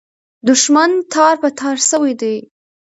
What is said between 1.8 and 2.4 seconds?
سوي دي.